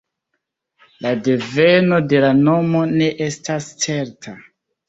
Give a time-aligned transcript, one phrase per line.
[1.05, 4.39] La deveno de la nomo ne estas certa.